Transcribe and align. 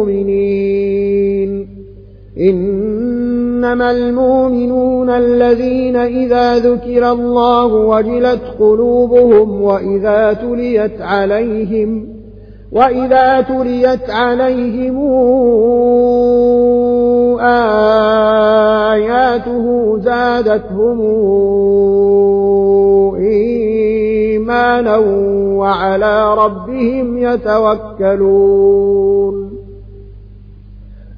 مؤمنين 0.00 1.66
إنما 2.40 3.90
المؤمنون 3.90 5.10
الذين 5.10 5.96
إذا 5.96 6.58
ذكر 6.58 7.12
الله 7.12 7.66
وجلت 7.66 8.40
قلوبهم 8.60 9.62
وإذا 9.62 10.32
تليت 10.32 11.00
عليهم 11.00 12.08
وإذا 12.72 13.40
تليت 13.40 14.10
عليهم 14.10 14.98
آياته 18.90 19.96
زادتهم 19.98 21.00
إيمانا 23.16 24.96
وعلى 25.56 26.34
ربهم 26.34 27.18
يتوكلون. 27.18 28.70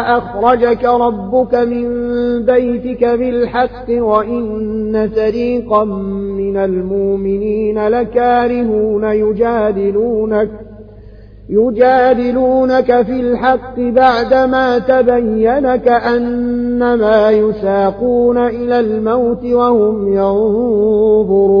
أخرجك 0.00 0.84
ربك 0.84 1.54
من 1.54 1.86
بيتك 2.44 3.04
بالحق 3.04 3.90
وإن 3.90 5.10
فريقا 5.14 5.84
من 5.84 6.56
المؤمنين 6.56 7.88
لكارهون 7.88 9.04
يجادلونك 9.04 10.50
يجادلونك 11.50 13.02
في 13.02 13.20
الحق 13.20 13.80
بعدما 13.80 14.78
تبين 14.78 15.76
كأنما 15.76 17.30
يساقون 17.30 18.38
إلى 18.38 18.80
الموت 18.80 19.44
وهم 19.44 20.12
ينظرون. 20.12 21.60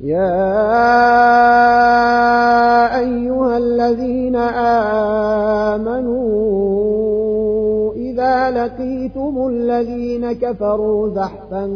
يا 0.00 0.34
أيها 2.98 3.58
الذين 3.58 4.36
آمنوا 5.76 6.14
إذا 7.94 8.50
لقيتم 8.50 9.48
الذين 9.48 10.32
كفروا 10.32 11.08
زحفا 11.08 11.70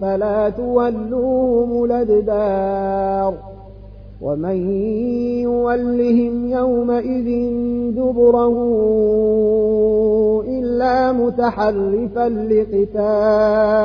فلا 0.00 0.48
تولوهم 0.48 1.84
الأدبار 1.84 3.34
ومن 4.22 4.70
يولهم 5.40 6.48
يومئذ 6.48 7.50
دبره 7.96 8.56
إلا 10.48 11.12
متحرفا 11.12 12.28
لقتال 12.28 13.84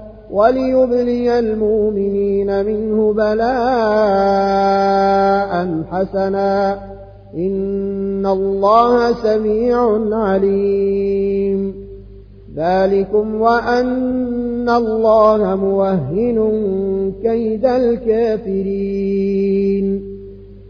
وليبلي 0.31 1.39
المؤمنين 1.39 2.65
منه 2.65 3.13
بلاء 3.13 3.51
حسنا. 5.91 6.79
إن 7.37 8.25
الله 8.25 9.13
سميع 9.13 9.99
عليم. 10.11 11.75
ذلكم 12.55 13.41
وأن 13.41 14.69
الله 14.69 15.55
موهن 15.55 16.61
كيد 17.23 17.65
الكافرين. 17.65 18.61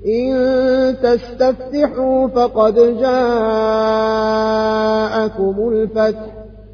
إن 0.07 0.95
تستفتحوا 1.03 2.27
فقد 2.27 2.75
جاءكم 2.75 3.15
الفتح. 5.69 6.40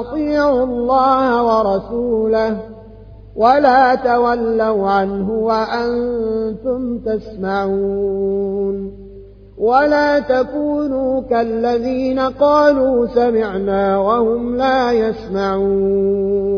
أطيعوا 0.00 0.64
الله 0.64 1.42
ورسوله 1.42 2.58
ولا 3.36 3.94
تولوا 3.94 4.90
عنه 4.90 5.30
وأنتم 5.30 6.98
تسمعون 6.98 9.04
ولا 9.58 10.18
تكونوا 10.18 11.20
كالذين 11.20 12.20
قالوا 12.20 13.06
سمعنا 13.06 13.98
وهم 13.98 14.56
لا 14.56 14.92
يسمعون 14.92 16.54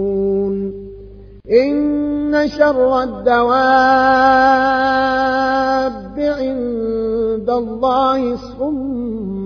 إن 1.50 2.48
شر 2.48 3.02
الدواب 3.02 3.56
عند 6.18 7.50
الله 7.50 8.32
الصم 8.32 9.45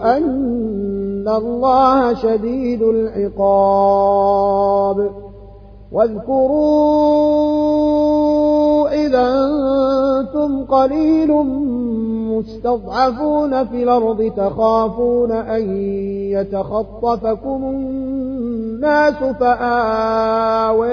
أن 0.00 1.28
الله 1.28 2.14
شديد 2.14 2.82
العقاب. 2.82 4.48
واذكروا 5.92 7.28
إذا 9.06 9.48
أنتم 10.20 10.64
قليل 10.64 11.32
مستضعفون 12.38 13.64
في 13.64 13.82
الأرض 13.82 14.32
تخافون 14.36 15.32
أن 15.32 15.76
يتخطفكم 16.32 17.64
الناس 17.64 19.14
فآواكم 19.40 20.88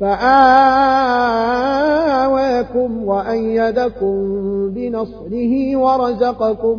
فآواكم 0.00 0.34
وأيدكم 3.08 4.14
بنصره 4.68 5.76
ورزقكم 5.76 6.78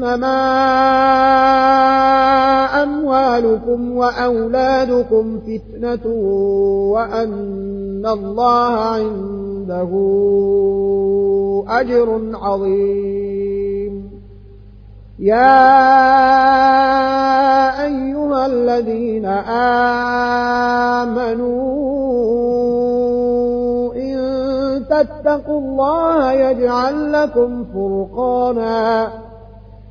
أنما 0.00 0.40
أموالكم 2.82 3.96
وأولادكم 3.96 5.40
فتنة 5.40 6.06
وأن 6.92 8.06
الله 8.06 8.72
عنده 8.74 9.90
أجر 11.68 12.20
عظيم. 12.34 14.10
يا 15.18 15.60
أيها 17.84 18.46
الذين 18.46 19.26
آمنوا 21.04 21.54
إن 23.94 24.16
تتقوا 24.90 25.60
الله 25.60 26.32
يجعل 26.32 27.12
لكم 27.12 27.64
فرقانا 27.74 29.08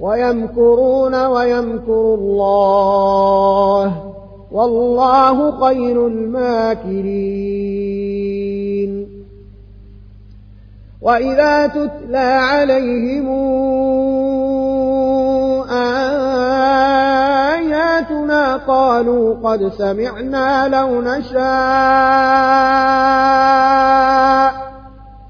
ويمكرون 0.00 1.26
ويمكر 1.26 2.14
الله 2.14 4.02
والله 4.52 5.60
خير 5.60 6.06
الماكرين. 6.06 7.56
وإذا 11.02 11.66
تتلى 11.66 12.18
عليهم 12.18 13.28
آياتنا 17.56 18.56
قالوا 18.56 19.34
قد 19.44 19.68
سمعنا 19.68 20.68
لو 20.68 21.00
نشاء. 21.00 21.46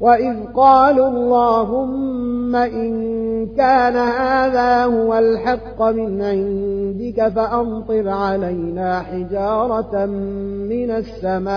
وإذ 0.00 0.36
قالوا 0.54 1.08
اللهم 1.08 2.56
إن 2.56 3.16
كان 3.46 3.96
هذا 3.96 4.84
هو 4.84 5.18
الحق 5.18 5.82
من 5.82 6.22
عندك 6.22 7.28
فأمطر 7.28 8.08
علينا 8.08 9.00
حجارة 9.00 10.06
من 10.06 10.90
السماء 10.90 11.56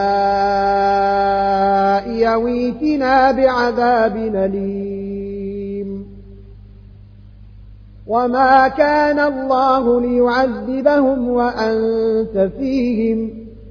يويتنا 2.11 3.31
بعذاب 3.31 4.17
أليم 4.17 6.05
وما 8.07 8.67
كان 8.67 9.19
الله 9.19 10.01
ليعذبهم 10.01 11.29
وأنت 11.29 12.51
فيهم 12.59 13.48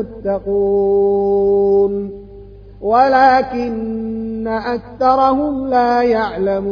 المتقون. 0.00 2.10
ولكن 2.80 4.48
أكثرهم 4.48 5.66
لا 5.66 6.02
يعلمون. 6.02 6.68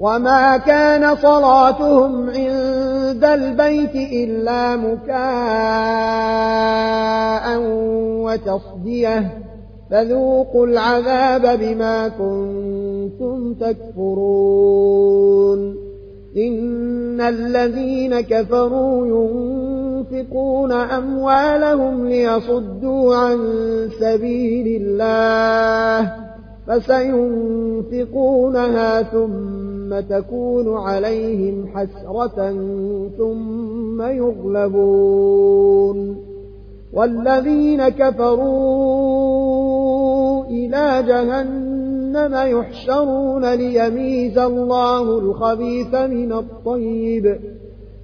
وما 0.00 0.56
كان 0.56 1.16
صلاتهم 1.16 2.30
عند 2.30 3.24
البيت 3.24 3.94
إلا 3.94 4.76
مكاء 4.76 5.16
وتصدية. 8.24 9.38
فذوقوا 9.90 10.66
العذاب 10.66 11.60
بما 11.60 12.08
كنتم 12.08 13.54
تكفرون. 13.54 15.06
إن 16.36 17.20
الذين 17.20 18.20
كفروا 18.20 19.06
ينفقون 19.96 20.72
أموالهم 20.72 22.08
ليصدوا 22.08 23.16
عن 23.16 23.38
سبيل 24.00 24.82
الله 24.82 26.12
فسينفقونها 26.66 27.82
ثم 29.02 30.00
تكون 30.00 30.76
عليهم 30.76 31.66
حسرة 31.74 32.52
ثم 33.18 34.02
يغلبون 34.02 35.46
والذين 36.92 37.88
كفروا 37.88 38.36
إلى 40.44 41.04
جهنم 41.08 42.34
يحشرون 42.34 43.54
ليميز 43.54 44.38
الله 44.38 45.18
الخبيث 45.18 45.94
من 45.94 46.32
الطيب 46.32 47.55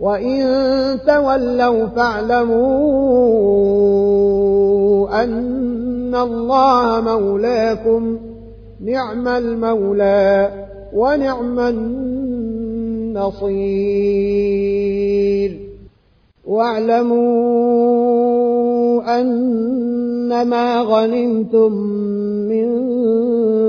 وإن 0.00 0.40
تولوا 1.06 1.86
فاعلموا 1.86 2.66
أن 5.24 6.14
الله 6.14 7.00
مولاكم 7.00 8.18
نعم 8.80 9.28
المولى 9.28 10.50
ونعم 10.94 11.60
النصير 13.16 13.56
واعلموا 16.46 17.86
أنما 19.20 20.80
غنمتم 20.80 21.72
من 22.48 22.68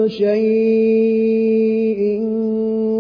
شيء 0.10 1.38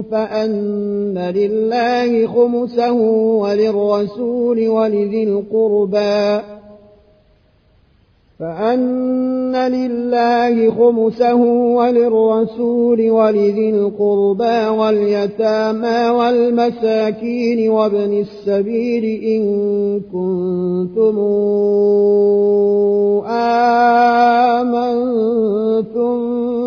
فأن 0.01 1.17
لله 1.17 2.27
خمسه 2.27 2.93
وللرسول 3.41 4.67
ولذي 4.67 5.23
القربى. 5.23 6.41
فأن 8.39 9.55
لله 9.55 10.71
خمسه 10.71 11.35
وللرسول 11.75 13.11
ولذي 13.11 13.69
القربى 13.69 14.67
واليتامى 14.67 16.09
والمساكين 16.09 17.69
وابن 17.69 18.13
السبيل 18.19 19.23
إن 19.23 19.41
كنتم 19.99 21.17
آمنتم 24.61 25.37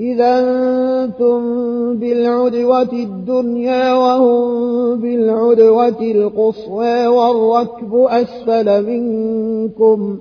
إذا 0.00 0.38
أنتم 1.04 1.40
بالعدوة 1.96 2.92
الدنيا 2.92 3.94
وهم 3.94 5.00
بالعدوة 5.00 6.00
القصوى 6.00 7.06
والركب 7.06 7.94
أسفل 7.94 8.86
منكم 8.86 10.18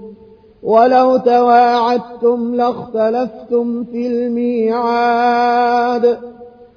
ولو 0.64 1.18
تواعدتم 1.18 2.56
لاختلفتم 2.56 3.84
في 3.84 4.08
الميعاد 4.08 5.50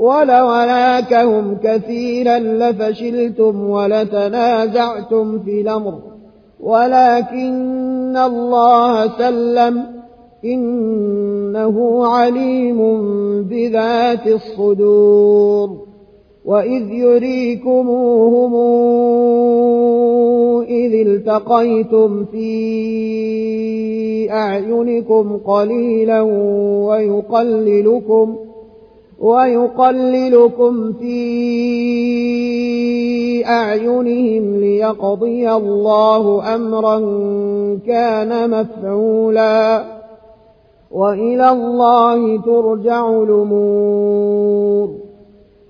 ولو 0.00 0.50
أراكهم 0.50 1.56
كثيرا 1.62 2.38
لفشلتم 2.38 3.70
ولتنازعتم 3.70 5.38
في 5.38 5.60
الأمر 5.60 5.98
ولكن 6.60 8.16
الله 8.16 9.18
سلم 9.18 9.84
إنه 10.44 12.06
عليم 12.06 12.78
بذات 13.42 14.26
الصدور 14.26 15.70
وإذ 16.44 16.92
يريكموهم 16.92 18.54
إذ 20.64 21.06
التقيتم 21.08 22.24
في 22.24 22.50
أعينكم 24.30 25.36
قليلا 25.36 26.20
ويقللكم 26.86 28.36
ۖ 28.46 28.49
ويقللكم 29.20 30.92
في 30.92 31.10
أعينهم 33.46 34.56
ليقضي 34.56 35.52
الله 35.52 36.54
أمرا 36.54 36.98
كان 37.86 38.50
مفعولا. 38.50 39.84
وإلى 40.90 41.50
الله 41.50 42.42
ترجع 42.42 43.22
الأمور. 43.22 45.09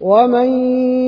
ومن 0.00 0.48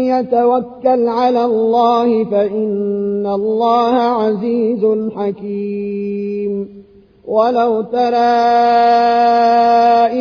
يتوكل 0.06 1.08
على 1.08 1.44
الله 1.44 2.24
فإن 2.24 3.26
الله 3.26 3.94
عزيز 3.94 4.86
حكيم 5.16 6.82
ولو 7.28 7.82
ترى 7.82 8.16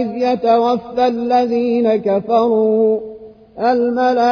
إذ 0.01 0.07
يتوفى 0.17 1.07
الذين 1.07 1.95
كفروا 1.95 2.99
الملائكة 3.59 4.31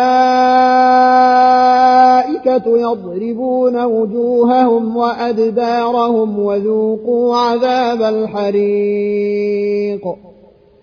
يضربون 2.78 3.84
وجوههم 3.84 4.98
وأدبارهم 4.98 6.40
وذوقوا 6.40 7.36
عذاب 7.36 8.02
الحريق 8.02 9.20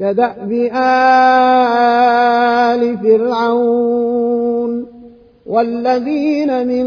كدأب 0.00 0.52
آل 2.72 2.98
فرعون 2.98 4.86
والذين 5.46 6.66
من 6.68 6.86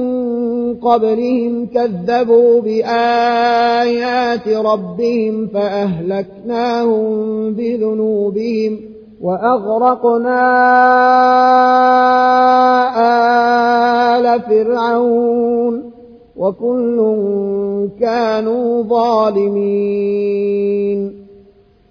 قبلهم 0.76 1.66
كذبوا 1.66 2.62
بآيات 2.62 4.48
ربهم 4.48 5.48
فأهلكناهم 5.48 7.14
بذنوبهم 7.54 8.80
وأغرقنا 9.22 10.40
آل 14.18 14.42
فرعون 14.42 15.92
وكل 16.38 16.98
كانوا 18.00 18.84
ظالمين 18.84 20.40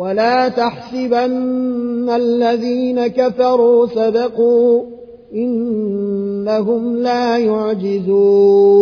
ولا 0.00 0.48
تحسبن 0.48 2.08
الذين 2.10 3.06
كفروا 3.06 3.86
سبقوا 3.86 4.82
إنهم 5.34 6.96
لا 6.96 7.38
يعجزون 7.38 8.80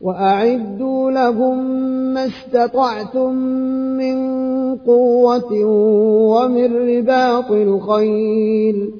وأعدوا 0.00 1.10
لهم 1.10 1.64
ما 2.14 2.26
استطعتم 2.26 3.34
من 3.96 4.16
قوة 4.76 5.64
ومن 6.34 6.76
رباط 6.76 7.50
الخيل 7.50 8.99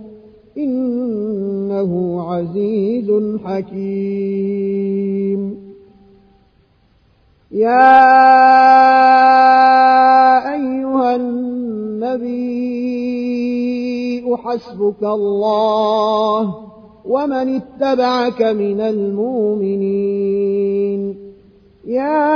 إنه 0.57 2.21
عزيز 2.21 3.11
حكيم. 3.45 4.91
يا 7.51 7.91
أيها 10.53 11.15
النبي 11.15 12.61
حسبك 14.37 15.03
الله 15.03 16.55
ومن 17.05 17.55
اتبعك 17.55 18.41
من 18.41 18.81
المؤمنين. 18.81 20.11
يا 21.85 22.27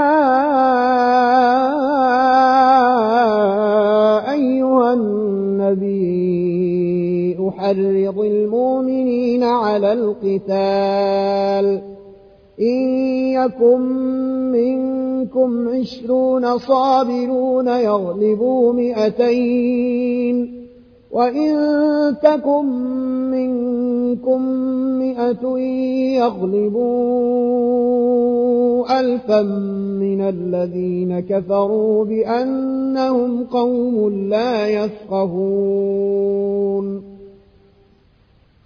أيها 4.31 4.93
النبي 4.93 6.25
أحرض 7.49 8.19
المؤمنين 8.19 9.43
على 9.43 9.93
القتال. 9.93 11.81
إن 12.61 12.89
يكن 13.33 13.81
منكم 14.51 15.69
عشرون 15.69 16.57
صابرون 16.57 17.67
يغلبوا 17.67 18.73
مئتين. 18.73 20.64
وإن 21.15 21.55
تكن 22.23 22.65
منكم 23.31 24.41
مئة 24.99 25.57
يغلبوا 26.19 26.99
ألفا 28.99 29.41
من 30.01 30.21
الذين 30.21 31.19
كفروا 31.19 32.05
بأنهم 32.05 33.43
قوم 33.43 34.09
لا 34.29 34.67
يفقهون 34.67 36.05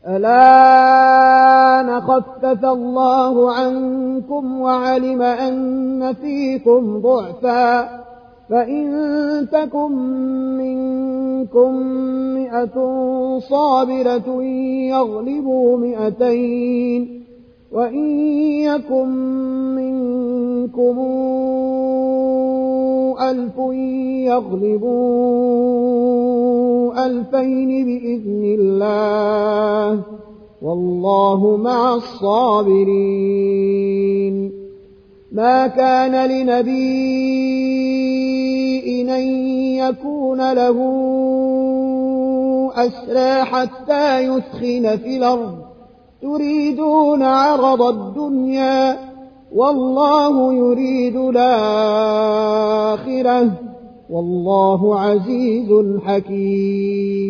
الآن 0.08 2.02
خفف 2.02 2.66
الله 2.66 3.52
عنكم 3.52 4.62
وعلم 4.62 5.22
أن 5.22 6.14
فيكم 6.14 7.02
ضعفا 7.02 8.09
فإن 8.50 8.86
تكن 9.52 9.92
منكم 10.58 11.74
مئة 12.34 12.78
صابرة 13.40 14.44
يغلبوا 14.90 15.78
مئتين 15.78 17.24
وإن 17.72 18.20
يكن 18.60 19.10
منكم 19.76 20.98
ألف 23.22 23.58
يغلبوا 24.28 25.00
ألفين 27.06 27.86
بإذن 27.86 28.44
الله 28.60 30.04
والله 30.62 31.58
مع 31.58 31.96
الصابرين 31.96 33.30
ما 35.32 35.68
كان 35.68 36.30
لنبي 36.30 38.29
أن 39.10 39.24
يكون 39.76 40.54
له 40.54 40.78
أسرى 42.76 43.44
حتى 43.44 44.20
يثخن 44.20 44.98
في 44.98 45.18
الأرض. 45.18 45.56
تريدون 46.22 47.24
عرض 47.24 47.82
الدنيا 47.82 48.98
والله 49.56 50.54
يريد 50.54 51.16
الآخرة. 51.16 51.70
والله 54.10 55.00
عزيز 55.00 56.00
حكيم. 56.06 57.30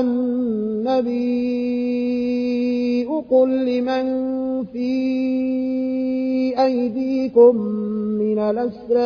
النبي 0.00 1.40
قل 3.30 3.64
لمن 3.66 4.04
في 4.64 4.90
أيديكم 6.64 7.56
من 8.18 8.38
الأسراء 8.38 9.00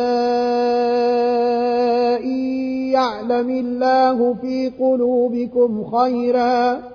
يعلم 2.91 3.49
الله 3.49 4.33
في 4.33 4.71
قلوبكم 4.79 5.83
خيرا 5.83 6.94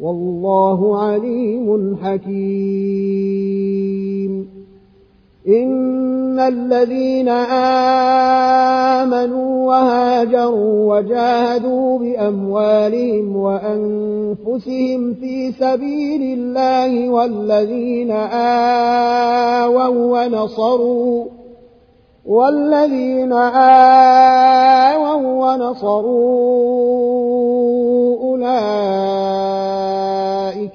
والله 0.00 0.98
عليم 0.98 1.96
حكيم. 2.02 3.58
إن 5.48 6.38
الذين 6.38 7.28
آمنوا 8.98 9.66
وهاجروا 9.66 10.96
وجاهدوا 10.96 11.98
بأموالهم 11.98 13.36
وأنفسهم 13.36 15.14
في 15.14 15.52
سبيل 15.52 16.38
الله 16.38 17.10
والذين 17.10 18.10
آووا 19.60 20.24
ونصروا 20.24 21.24
والذين 22.26 23.32
آووا 24.92 25.14
ونصروا 25.54 26.38
أولئك 28.22 29.57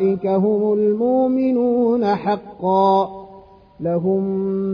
أولئك 0.00 0.26
هم 0.26 0.72
المؤمنون 0.72 2.04
حقا 2.04 3.08
لهم 3.80 4.22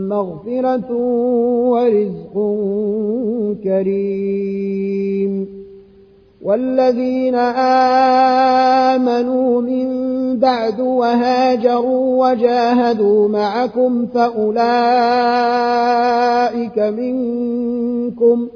مغفرة 0.09 0.93
ورزق 1.71 2.33
كريم 3.63 5.47
والذين 6.41 7.35
آمنوا 8.95 9.61
من 9.61 9.87
بعد 10.39 10.79
وهاجروا 10.79 12.27
وجاهدوا 12.27 13.27
معكم 13.27 14.05
فأولئك 14.05 14.57
منكم 16.79 18.47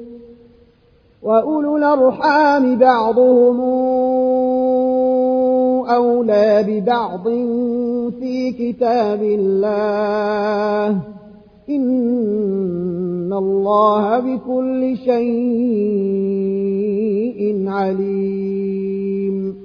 وأولو 1.22 1.76
الأرحام 1.76 2.78
بعضهم 2.78 3.60
أولى 5.86 6.64
ببعض 6.68 7.28
في 8.20 8.52
كتاب 8.52 9.22
الله. 9.22 10.98
إن 11.70 13.32
الله 13.32 14.18
بكل 14.18 14.96
شيء 14.96 15.22
عليم. 17.68 19.61